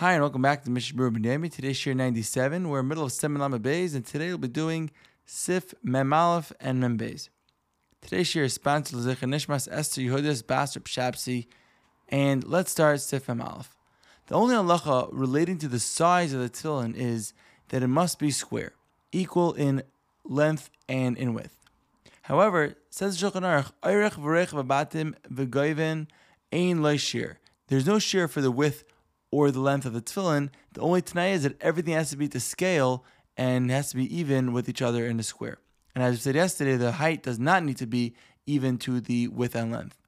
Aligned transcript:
Hi, 0.00 0.14
and 0.14 0.22
welcome 0.22 0.40
back 0.40 0.64
to 0.64 0.70
Mishnah 0.70 0.98
Berurah 0.98 1.52
Today's 1.52 1.76
share 1.76 1.92
97. 1.92 2.70
We're 2.70 2.78
in 2.78 2.86
the 2.86 2.88
middle 2.88 3.04
of 3.04 3.12
Siman 3.12 3.36
Lama 3.36 3.58
Beis, 3.58 3.94
and 3.94 4.02
today 4.02 4.28
we'll 4.28 4.38
be 4.38 4.48
doing 4.48 4.90
Sif, 5.26 5.74
Mem 5.82 6.10
Aleph, 6.14 6.54
and 6.58 6.80
Mem. 6.80 6.96
Today's 8.00 8.26
share 8.26 8.44
is 8.44 8.54
sponsored 8.54 9.04
by 9.04 9.26
Nishmas 9.26 9.68
Esther 9.70 10.00
Yehudis 10.00 10.46
bas 10.46 10.74
R' 10.74 10.82
Shabsai, 10.84 11.48
and 12.08 12.42
let's 12.44 12.70
start 12.70 13.02
Sif 13.02 13.28
Mem 13.28 13.42
Aleph. 13.42 13.76
The 14.28 14.36
only 14.36 14.54
halacha 14.54 15.10
relating 15.12 15.58
to 15.58 15.68
the 15.68 15.78
size 15.78 16.32
of 16.32 16.40
the 16.40 16.48
tefillin 16.48 16.96
is 16.96 17.34
that 17.68 17.82
it 17.82 17.88
must 17.88 18.18
be 18.18 18.30
square, 18.30 18.72
equal 19.12 19.52
in 19.52 19.82
length 20.24 20.70
and 20.88 21.18
in 21.18 21.34
width. 21.34 21.58
However, 22.22 22.76
says 22.88 23.20
Shulchan 23.20 23.42
Aruch, 23.42 23.72
Eirech 23.82 24.14
v'rech 24.14 24.48
v'batim 25.28 26.06
ein 26.50 26.82
lo 26.82 26.94
shiur. 26.94 27.36
There's 27.66 27.86
no 27.86 27.96
shiur 27.96 28.30
for 28.30 28.40
the 28.40 28.50
width 28.50 28.84
or 29.30 29.50
the 29.50 29.60
length 29.60 29.86
of 29.86 29.92
the 29.92 30.00
tefillin. 30.00 30.50
The 30.72 30.80
only 30.80 31.02
tanai 31.02 31.32
is 31.32 31.42
that 31.44 31.60
everything 31.60 31.94
has 31.94 32.10
to 32.10 32.16
be 32.16 32.28
to 32.28 32.40
scale 32.40 33.04
and 33.36 33.70
has 33.70 33.90
to 33.90 33.96
be 33.96 34.16
even 34.16 34.52
with 34.52 34.68
each 34.68 34.82
other 34.82 35.06
in 35.06 35.20
a 35.20 35.22
square. 35.22 35.58
And 35.94 36.04
as 36.04 36.12
we 36.12 36.18
said 36.18 36.34
yesterday, 36.34 36.76
the 36.76 36.92
height 36.92 37.22
does 37.22 37.38
not 37.38 37.64
need 37.64 37.76
to 37.78 37.86
be 37.86 38.14
even 38.46 38.78
to 38.78 39.00
the 39.00 39.28
width 39.28 39.54
and 39.54 39.72
length. 39.72 39.98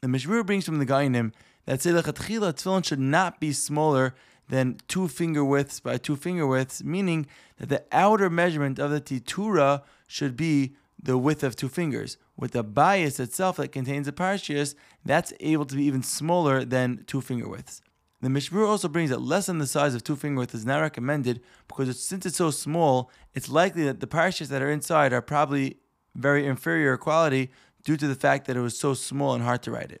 The 0.00 0.08
Mishmur 0.08 0.44
brings 0.44 0.64
from 0.64 0.78
the 0.78 0.86
Geonim 0.86 1.32
that 1.66 1.82
say 1.82 1.90
lechatchila 1.90 2.54
tefillin 2.54 2.84
should 2.84 3.00
not 3.00 3.40
be 3.40 3.52
smaller 3.52 4.14
than 4.48 4.78
two 4.88 5.08
finger 5.08 5.44
widths 5.44 5.80
by 5.80 5.96
two 5.96 6.16
finger 6.16 6.46
widths, 6.46 6.84
meaning 6.84 7.26
that 7.56 7.68
the 7.68 7.84
outer 7.92 8.28
measurement 8.28 8.78
of 8.78 8.90
the 8.90 9.00
titura 9.00 9.82
should 10.06 10.36
be 10.36 10.74
the 11.02 11.16
width 11.16 11.42
of 11.42 11.56
two 11.56 11.68
fingers. 11.68 12.18
With 12.36 12.52
the 12.52 12.62
bias 12.62 13.20
itself 13.20 13.56
that 13.56 13.72
contains 13.72 14.06
the 14.06 14.12
parshias, 14.12 14.74
that's 15.04 15.32
able 15.40 15.64
to 15.66 15.76
be 15.76 15.84
even 15.84 16.02
smaller 16.02 16.64
than 16.64 17.04
two 17.06 17.20
finger 17.20 17.48
widths. 17.48 17.80
The 18.24 18.30
Mishmur 18.30 18.66
also 18.66 18.88
brings 18.88 19.10
that 19.10 19.20
less 19.20 19.44
than 19.46 19.58
the 19.58 19.66
size 19.66 19.94
of 19.94 20.02
two 20.02 20.16
finger 20.16 20.40
width 20.40 20.54
is 20.54 20.64
not 20.64 20.80
recommended 20.80 21.42
because 21.68 21.90
it's, 21.90 22.00
since 22.00 22.24
it's 22.24 22.38
so 22.38 22.50
small, 22.50 23.10
it's 23.34 23.50
likely 23.50 23.84
that 23.84 24.00
the 24.00 24.06
parishes 24.06 24.48
that 24.48 24.62
are 24.62 24.70
inside 24.70 25.12
are 25.12 25.20
probably 25.20 25.76
very 26.14 26.46
inferior 26.46 26.96
quality 26.96 27.50
due 27.82 27.98
to 27.98 28.08
the 28.08 28.14
fact 28.14 28.46
that 28.46 28.56
it 28.56 28.62
was 28.62 28.78
so 28.78 28.94
small 28.94 29.34
and 29.34 29.44
hard 29.44 29.62
to 29.64 29.70
write 29.70 29.92
it. 29.92 30.00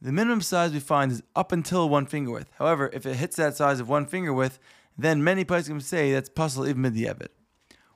The 0.00 0.12
minimum 0.12 0.40
size 0.40 0.70
we 0.70 0.78
find 0.78 1.10
is 1.10 1.24
up 1.34 1.50
until 1.50 1.88
one 1.88 2.06
finger 2.06 2.30
width. 2.30 2.48
However, 2.60 2.90
if 2.92 3.06
it 3.06 3.16
hits 3.16 3.34
that 3.38 3.56
size 3.56 3.80
of 3.80 3.88
one 3.88 4.06
finger 4.06 4.32
width, 4.32 4.60
then 4.96 5.24
many 5.24 5.44
can 5.44 5.80
say 5.80 6.12
that's 6.12 6.28
possible 6.28 6.68
even 6.68 6.80
midyevit. 6.80 7.30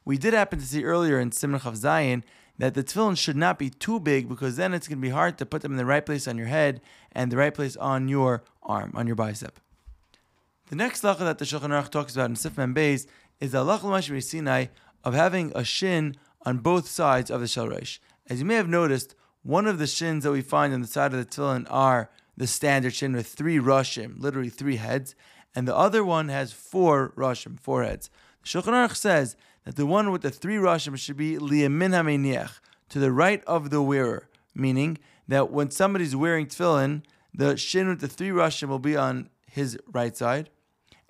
We 0.05 0.19
did 0.19 0.35
happen 0.35 0.59
to 0.59 0.67
see 0.67 0.83
earlier 0.83 1.21
in 1.21 1.31
Siman 1.31 1.63
Chaf 1.63 1.75
Zayin 1.75 2.25
that 2.59 2.75
the 2.75 2.83
tefillin 2.83 3.17
should 3.17 3.37
not 3.37 3.61
be 3.61 3.71
too 3.71 4.01
big 4.01 4.29
because 4.29 4.57
then 4.57 4.75
it's 4.75 4.89
going 4.89 4.99
to 4.99 5.03
be 5.03 5.11
hard 5.11 5.39
to 5.39 5.47
put 5.47 5.63
them 5.63 5.71
in 5.71 5.79
the 5.79 5.87
right 5.87 6.05
place 6.05 6.27
on 6.27 6.37
your 6.37 6.49
head 6.49 6.81
and 7.13 7.31
the 7.31 7.37
right 7.37 7.55
place 7.55 7.77
on 7.77 8.09
your 8.09 8.43
arm, 8.65 8.91
on 8.97 9.07
your 9.07 9.15
bicep. 9.15 9.61
The 10.69 10.77
next 10.77 11.03
lacha 11.03 11.21
that 11.21 11.39
the 11.39 11.47
Shulchan 11.47 11.71
Aruch 11.71 11.89
talks 11.89 12.15
about 12.15 12.29
in 12.29 12.37
Sif 12.37 12.55
Beis 12.57 13.07
is 13.41 13.53
the 13.53 13.65
lacha 13.65 14.23
Sinai 14.23 14.67
of 15.03 15.15
having 15.15 15.51
a 15.55 15.65
shin 15.65 16.15
on 16.45 16.59
both 16.59 16.87
sides 16.87 17.31
of 17.31 17.41
the 17.41 17.49
shel 17.49 17.69
rosh. 17.69 17.99
As 18.29 18.41
you 18.41 18.45
may 18.45 18.57
have 18.57 18.69
noticed, 18.69 19.15
one 19.43 19.67
of 19.67 19.79
the 19.79 19.87
shins 19.87 20.25
that 20.25 20.31
we 20.31 20.43
find 20.43 20.75
on 20.75 20.83
the 20.83 20.87
side 20.87 21.15
of 21.15 21.19
the 21.19 21.25
tefillin 21.25 21.67
are 21.71 22.11
the 22.37 22.47
standard 22.47 22.93
shin 22.95 23.15
with 23.15 23.29
three 23.29 23.57
roshim, 23.57 24.21
literally 24.21 24.51
three 24.51 24.77
heads, 24.77 25.15
and 25.55 25.67
the 25.67 25.75
other 25.75 26.05
one 26.05 26.29
has 26.29 26.53
four 26.53 27.15
roshim, 27.17 27.59
four 27.59 27.83
heads. 27.83 28.11
The 28.43 28.49
Shulchan 28.49 28.75
Aruch 28.75 28.95
says 28.95 29.37
that 29.65 29.77
the 29.77 29.87
one 29.87 30.11
with 30.11 30.21
the 30.21 30.31
three 30.31 30.57
roshim 30.57 30.99
should 30.99 31.17
be 31.17 31.39
liyamin 31.39 31.93
hameniach, 31.93 32.61
to 32.91 32.99
the 32.99 33.11
right 33.11 33.43
of 33.47 33.71
the 33.71 33.81
wearer, 33.81 34.29
meaning 34.55 34.99
that 35.29 35.51
when 35.51 35.71
somebody's 35.71 36.15
wearing 36.15 36.47
tefillin, 36.47 37.05
the 37.33 37.57
shin 37.57 37.89
with 37.89 38.01
the 38.01 38.09
three 38.09 38.29
roshim 38.29 38.69
will 38.69 38.79
be 38.79 38.99
on 38.99 39.31
his 39.51 39.79
right 39.91 40.15
side, 40.15 40.51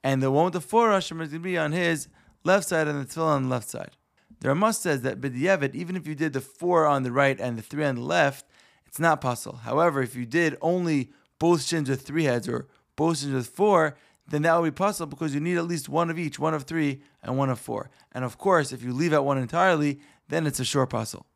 and 0.02 0.22
the 0.22 0.30
one 0.30 0.44
with 0.44 0.54
the 0.54 0.60
four 0.60 0.88
Roshim 0.88 1.20
is 1.22 1.28
going 1.28 1.30
to 1.30 1.38
be 1.40 1.58
on 1.58 1.72
his 1.72 2.08
left 2.44 2.68
side 2.68 2.88
and 2.88 3.00
the 3.00 3.04
tefillin 3.04 3.36
on 3.36 3.42
the 3.44 3.48
left 3.48 3.68
side. 3.68 3.96
The 4.40 4.48
Ramah 4.48 4.72
says 4.72 5.02
that 5.02 5.20
b'diavad, 5.20 5.74
even 5.74 5.96
if 5.96 6.06
you 6.06 6.14
did 6.14 6.32
the 6.32 6.40
four 6.40 6.86
on 6.86 7.02
the 7.02 7.12
right 7.12 7.38
and 7.40 7.58
the 7.58 7.62
three 7.62 7.84
on 7.84 7.96
the 7.96 8.02
left, 8.02 8.46
it's 8.86 9.00
not 9.00 9.20
possible. 9.20 9.58
However, 9.58 10.02
if 10.02 10.14
you 10.14 10.24
did 10.24 10.56
only 10.62 11.10
both 11.38 11.64
shins 11.64 11.90
with 11.90 12.02
three 12.02 12.24
heads 12.24 12.48
or 12.48 12.68
both 12.96 13.18
shins 13.18 13.34
with 13.34 13.48
four, 13.48 13.96
then 14.28 14.42
that 14.42 14.60
would 14.60 14.74
be 14.74 14.76
possible 14.76 15.08
because 15.08 15.34
you 15.34 15.40
need 15.40 15.56
at 15.56 15.66
least 15.66 15.88
one 15.88 16.10
of 16.10 16.18
each, 16.18 16.38
one 16.38 16.54
of 16.54 16.64
three 16.64 17.02
and 17.22 17.36
one 17.36 17.50
of 17.50 17.58
four. 17.58 17.90
And 18.12 18.24
of 18.24 18.38
course, 18.38 18.72
if 18.72 18.82
you 18.82 18.92
leave 18.92 19.12
out 19.12 19.24
one 19.24 19.38
entirely, 19.38 20.00
then 20.28 20.46
it's 20.46 20.60
a 20.60 20.64
short 20.64 20.90
puzzle. 20.90 21.26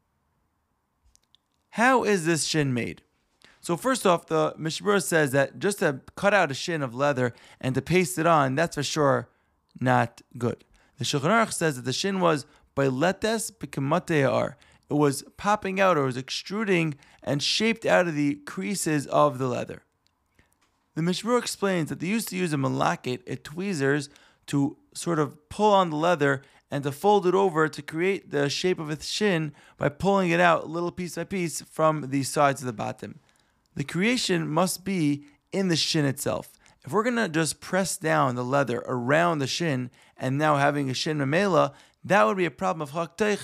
How 1.71 2.05
is 2.05 2.27
this 2.27 2.45
shin 2.45 2.75
made? 2.75 3.03
So 3.63 3.77
first 3.77 4.05
off, 4.05 4.27
the 4.27 4.55
Mishmur 4.59 5.01
says 5.01 5.31
that 5.31 5.61
just 5.61 5.79
to 5.79 6.01
cut 6.17 6.35
out 6.35 6.51
a 6.51 6.55
shin 6.55 6.83
of 6.83 6.97
leather 6.97 7.33
and 7.61 7.77
to 7.77 7.81
paste 7.81 8.19
it 8.19 8.27
on, 8.27 8.57
that's 8.57 8.75
for 8.75 8.83
sure 8.83 9.29
not 9.81 10.21
good. 10.37 10.65
The 10.99 11.05
Shulchan 11.05 11.31
Aruch 11.31 11.53
says 11.53 11.77
that 11.77 11.85
the 11.85 11.93
shin 11.93 12.19
was 12.19 12.45
by 12.75 12.89
letes 12.89 13.53
b'kamate'ar. 13.53 14.55
It 14.91 14.95
was 14.95 15.23
popping 15.37 15.81
out 15.81 15.97
or 15.97 16.05
was 16.05 16.17
extruding 16.17 16.97
and 17.23 17.41
shaped 17.41 17.87
out 17.87 18.09
of 18.09 18.17
the 18.17 18.35
creases 18.35 19.07
of 19.07 19.39
the 19.39 19.47
leather. 19.47 19.85
The 20.97 21.03
Mishmur 21.03 21.39
explains 21.39 21.89
that 21.89 22.01
they 22.01 22.09
used 22.09 22.29
to 22.29 22.37
use 22.37 22.53
a 22.53 22.57
malaket, 22.57 23.21
a 23.29 23.37
tweezers, 23.37 24.11
to 24.49 24.77
sort 24.93 25.21
of 25.21 25.49
pull 25.49 25.73
on 25.73 25.91
the 25.91 25.97
leather 25.97 26.43
and 26.69 26.83
to 26.83 26.91
fold 26.91 27.29
it 27.29 27.35
over 27.35 27.69
to 27.69 27.81
create 27.81 28.33
the 28.33 28.51
shape 28.51 28.81
of 28.81 28.91
a 28.91 29.01
shin 29.01 29.53
by 29.77 29.89
pulling 29.89 30.31
it 30.31 30.41
out 30.41 30.69
little 30.69 30.91
piece 30.91 31.15
by 31.15 31.23
piece 31.23 31.63
from 31.63 32.11
the 32.11 32.25
sides 32.25 32.61
of 32.61 32.67
the 32.67 32.73
bottom 32.73 33.21
the 33.75 33.85
creation 33.85 34.49
must 34.49 34.85
be 34.85 35.25
in 35.53 35.69
the 35.69 35.77
shin 35.77 36.05
itself. 36.05 36.53
If 36.85 36.93
we're 36.93 37.05
gonna 37.05 37.29
just 37.29 37.61
press 37.61 37.97
down 37.97 38.35
the 38.35 38.45
leather 38.45 38.83
around 38.87 39.39
the 39.39 39.47
shin 39.47 39.91
and 40.17 40.37
now 40.37 40.57
having 40.57 40.91
a 40.91 40.95
shin 40.95 41.19
memela, 41.19 41.73
that 42.05 42.25
would 42.25 42.37
be 42.37 42.45
a 42.45 42.51
problem 42.51 42.83
of 42.83 42.93
chak 42.93 43.39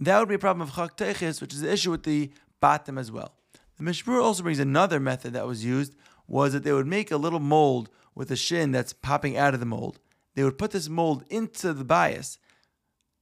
That 0.00 0.18
would 0.18 0.28
be 0.28 0.34
a 0.34 0.38
problem 0.38 0.66
of 0.66 0.74
chak 0.74 1.20
which 1.40 1.52
is 1.52 1.60
the 1.60 1.72
issue 1.72 1.90
with 1.90 2.04
the 2.04 2.30
bottom 2.60 2.96
as 2.96 3.12
well. 3.12 3.34
The 3.76 3.84
Mishmur 3.84 4.22
also 4.22 4.42
brings 4.42 4.58
another 4.58 5.00
method 5.00 5.32
that 5.34 5.46
was 5.46 5.64
used 5.64 5.94
was 6.26 6.52
that 6.52 6.62
they 6.62 6.72
would 6.72 6.86
make 6.86 7.10
a 7.10 7.16
little 7.16 7.40
mold 7.40 7.90
with 8.14 8.30
a 8.30 8.36
shin 8.36 8.72
that's 8.72 8.92
popping 8.92 9.36
out 9.36 9.54
of 9.54 9.60
the 9.60 9.66
mold. 9.66 9.98
They 10.34 10.44
would 10.44 10.58
put 10.58 10.70
this 10.70 10.88
mold 10.88 11.24
into 11.28 11.72
the 11.72 11.84
bias 11.84 12.38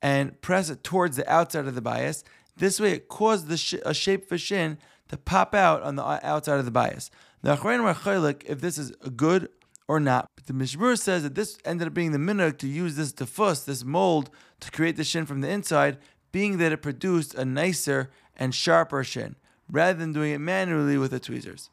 and 0.02 0.40
press 0.40 0.70
it 0.70 0.84
towards 0.84 1.16
the 1.16 1.28
outside 1.30 1.66
of 1.66 1.74
the 1.74 1.80
bias. 1.80 2.22
This 2.56 2.78
way, 2.78 2.92
it 2.92 3.08
caused 3.08 3.48
the 3.48 3.56
sh- 3.56 3.74
a 3.84 3.94
shape 3.94 4.28
for 4.28 4.38
shin 4.38 4.78
to 5.08 5.16
pop 5.16 5.54
out 5.54 5.82
on 5.82 5.96
the 5.96 6.04
uh, 6.04 6.20
outside 6.22 6.58
of 6.58 6.64
the 6.64 6.70
bias. 6.70 7.10
The 7.42 7.56
Achrein 7.56 7.80
are 7.80 8.34
if 8.46 8.60
this 8.60 8.78
is 8.78 8.90
good 9.16 9.48
or 9.88 9.98
not. 9.98 10.30
But 10.36 10.46
the 10.46 10.52
Mishmur 10.52 10.98
says 10.98 11.22
that 11.22 11.34
this 11.34 11.58
ended 11.64 11.88
up 11.88 11.94
being 11.94 12.12
the 12.12 12.18
minhag 12.18 12.58
to 12.58 12.68
use 12.68 12.96
this 12.96 13.12
defus, 13.12 13.64
this 13.64 13.84
mold, 13.84 14.30
to 14.60 14.70
create 14.70 14.96
the 14.96 15.04
shin 15.04 15.26
from 15.26 15.40
the 15.40 15.48
inside, 15.48 15.98
being 16.30 16.58
that 16.58 16.72
it 16.72 16.82
produced 16.82 17.34
a 17.34 17.44
nicer 17.44 18.10
and 18.36 18.54
sharper 18.54 19.02
shin, 19.02 19.36
rather 19.70 19.98
than 19.98 20.12
doing 20.12 20.32
it 20.32 20.38
manually 20.38 20.98
with 20.98 21.10
the 21.10 21.18
tweezers. 21.18 21.70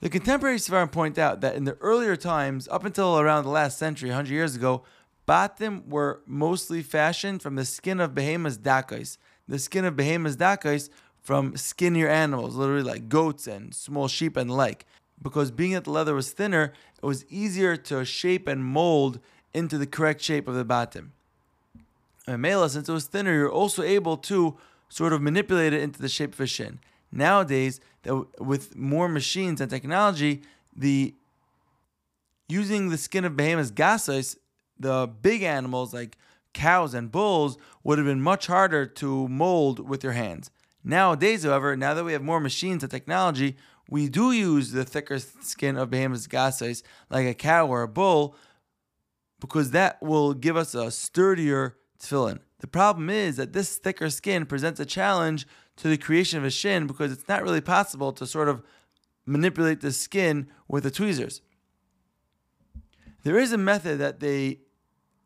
The 0.00 0.10
contemporary 0.10 0.56
Svarim 0.56 0.90
point 0.90 1.16
out 1.16 1.40
that 1.40 1.54
in 1.54 1.64
the 1.64 1.76
earlier 1.80 2.16
times, 2.16 2.68
up 2.68 2.84
until 2.84 3.18
around 3.18 3.44
the 3.44 3.50
last 3.50 3.78
century, 3.78 4.10
100 4.10 4.32
years 4.32 4.56
ago, 4.56 4.82
batim 5.28 5.86
were 5.86 6.22
mostly 6.26 6.82
fashioned 6.82 7.40
from 7.40 7.54
the 7.54 7.64
skin 7.64 8.00
of 8.00 8.14
behemoths 8.14 8.58
dakais, 8.58 9.16
the 9.52 9.58
skin 9.58 9.84
of 9.84 9.94
behemoths 9.94 10.36
dakais 10.36 10.88
from 11.20 11.58
skinnier 11.58 12.08
animals, 12.08 12.54
literally 12.56 12.82
like 12.82 13.10
goats 13.10 13.46
and 13.46 13.74
small 13.74 14.08
sheep 14.08 14.34
and 14.34 14.48
the 14.48 14.54
like. 14.54 14.86
Because 15.20 15.50
being 15.50 15.72
that 15.72 15.84
the 15.84 15.90
leather 15.90 16.14
was 16.14 16.32
thinner, 16.32 16.72
it 17.02 17.04
was 17.04 17.26
easier 17.28 17.76
to 17.76 18.02
shape 18.06 18.48
and 18.48 18.64
mold 18.64 19.20
into 19.52 19.76
the 19.76 19.86
correct 19.86 20.22
shape 20.22 20.48
of 20.48 20.54
the 20.54 20.64
batim. 20.64 21.08
And 22.26 22.40
mela, 22.40 22.70
since 22.70 22.88
it 22.88 22.92
was 22.92 23.04
thinner, 23.04 23.34
you're 23.34 23.52
also 23.52 23.82
able 23.82 24.16
to 24.32 24.56
sort 24.88 25.12
of 25.12 25.20
manipulate 25.20 25.74
it 25.74 25.82
into 25.82 26.00
the 26.00 26.08
shape 26.08 26.32
of 26.32 26.40
a 26.40 26.46
shin. 26.46 26.80
Nowadays, 27.12 27.78
with 28.38 28.74
more 28.74 29.06
machines 29.06 29.60
and 29.60 29.70
technology, 29.70 30.40
the 30.74 31.14
using 32.48 32.88
the 32.88 32.96
skin 32.96 33.26
of 33.26 33.36
behemoths 33.36 33.70
gasais, 33.70 34.34
the 34.80 35.10
big 35.20 35.42
animals 35.42 35.92
like 35.92 36.16
cows 36.52 36.94
and 36.94 37.10
bulls 37.10 37.56
would 37.82 37.98
have 37.98 38.06
been 38.06 38.22
much 38.22 38.46
harder 38.46 38.86
to 38.86 39.28
mold 39.28 39.88
with 39.88 40.02
your 40.04 40.12
hands. 40.12 40.50
Nowadays, 40.84 41.44
however, 41.44 41.76
now 41.76 41.94
that 41.94 42.04
we 42.04 42.12
have 42.12 42.22
more 42.22 42.40
machines 42.40 42.82
and 42.82 42.90
technology, 42.90 43.56
we 43.88 44.08
do 44.08 44.32
use 44.32 44.72
the 44.72 44.84
thicker 44.84 45.18
skin 45.18 45.76
of 45.76 45.90
behemoths 45.90 46.26
gasais, 46.26 46.82
like 47.10 47.26
a 47.26 47.34
cow 47.34 47.66
or 47.66 47.82
a 47.82 47.88
bull, 47.88 48.36
because 49.40 49.70
that 49.72 50.02
will 50.02 50.34
give 50.34 50.56
us 50.56 50.74
a 50.74 50.90
sturdier 50.90 51.76
tefillin. 52.00 52.40
The 52.60 52.66
problem 52.68 53.10
is 53.10 53.36
that 53.36 53.52
this 53.52 53.76
thicker 53.76 54.08
skin 54.08 54.46
presents 54.46 54.80
a 54.80 54.86
challenge 54.86 55.46
to 55.76 55.88
the 55.88 55.98
creation 55.98 56.38
of 56.38 56.44
a 56.44 56.50
shin 56.50 56.86
because 56.86 57.12
it's 57.12 57.28
not 57.28 57.42
really 57.42 57.60
possible 57.60 58.12
to 58.12 58.26
sort 58.26 58.48
of 58.48 58.62
manipulate 59.26 59.80
the 59.80 59.92
skin 59.92 60.48
with 60.68 60.84
the 60.84 60.90
tweezers. 60.90 61.42
There 63.24 63.38
is 63.38 63.52
a 63.52 63.58
method 63.58 63.98
that 63.98 64.20
they 64.20 64.60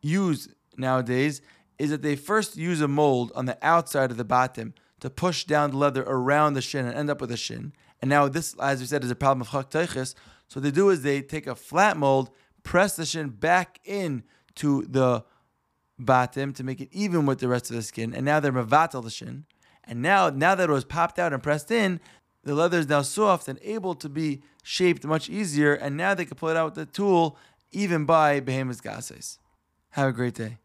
use 0.01 0.49
nowadays 0.79 1.41
is 1.79 1.91
that 1.91 2.03
they 2.03 2.17
first 2.17 2.57
use 2.57 2.81
a 2.81 2.89
mold 2.89 3.33
on 3.35 3.47
the 3.47 3.59
outside 3.63 4.11
of 4.11 4.17
the 4.17 4.25
bottom 4.25 4.75
to 5.01 5.11
push 5.11 5.45
down 5.45 5.73
the 5.73 5.77
leather 5.77 6.03
around 6.03 6.55
the 6.55 6.63
shin 6.63 6.87
and 6.87 6.97
end 6.97 7.11
up 7.11 7.21
with 7.21 7.31
a 7.31 7.37
shin. 7.37 7.73
And 8.01 8.09
now 8.09 8.29
this, 8.29 8.55
as 8.61 8.81
we 8.81 8.87
said, 8.87 9.05
is 9.05 9.11
a 9.11 9.17
problem 9.17 9.47
of 9.47 9.71
chak 9.71 9.91
So 9.91 10.15
what 10.55 10.63
they 10.63 10.71
do 10.71 10.89
is 10.91 11.03
they 11.03 11.23
take 11.23 11.47
a 11.47 11.55
flat 11.55 11.97
mold, 11.97 12.31
press 12.63 12.97
the 12.97 13.05
shin 13.05 13.29
back 13.29 13.81
in 13.85 14.25
to 14.57 14.87
the 14.89 15.25
batim 16.01 16.55
to 16.55 16.65
make 16.65 16.81
it 16.81 16.89
even 16.93 17.27
with 17.27 17.41
the 17.41 17.49
rest 17.49 17.71
of 17.71 17.77
the 17.77 17.83
skin, 17.83 18.15
and 18.15 18.25
now 18.25 18.41
they're 18.41 18.53
mavatal 18.53 19.03
the 19.03 19.11
shin. 19.11 19.45
And 19.85 20.03
now, 20.03 20.31
now 20.31 20.55
that 20.55 20.69
it 20.69 20.73
was 20.73 20.85
popped 20.85 21.19
out 21.19 21.33
and 21.33 21.43
pressed 21.43 21.71
in, 21.71 22.01
the 22.43 22.55
leather 22.55 22.79
is 22.79 22.89
now 22.89 23.03
soft 23.03 23.49
and 23.49 23.59
able 23.63 23.95
to 23.95 24.09
be 24.09 24.43
shaped 24.63 25.05
much 25.05 25.29
easier. 25.29 25.75
And 25.75 25.97
now 25.97 26.15
they 26.15 26.25
can 26.25 26.37
pull 26.37 26.49
it 26.49 26.57
out 26.57 26.77
with 26.77 26.87
the 26.87 26.87
tool, 26.87 27.39
even 27.71 28.05
by 28.05 28.41
behemoth's 28.41 28.81
gases. 28.81 29.39
Have 29.91 30.09
a 30.09 30.13
great 30.13 30.35
day. 30.35 30.59